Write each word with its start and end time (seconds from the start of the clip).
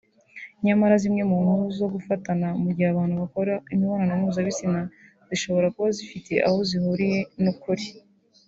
nyamara 0.65 0.93
zimwe 1.03 1.23
mu 1.29 1.35
nkuru 1.43 1.65
zo 1.79 1.87
gufatana 1.93 2.47
mugihe 2.61 2.87
abantu 2.89 3.15
bakora 3.23 3.53
imibonano 3.73 4.13
mpuzabitsina 4.21 4.81
zishobora 5.29 5.67
kuba 5.73 5.89
zifite 5.97 6.33
aho 6.47 6.57
zihuriye 6.69 7.19
n’ukuri 7.43 7.85